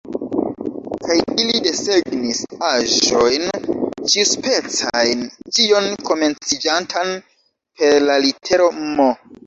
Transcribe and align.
Kaj 1.01 1.17
ili 1.41 1.59
desegnis 1.67 2.39
aĵojn 2.71 3.45
ĉiuspecajn, 3.67 5.23
ĉion 5.59 5.93
komenciĝantan 6.11 7.17
per 7.25 7.99
la 8.11 8.23
litero 8.29 8.77
M. 8.93 9.11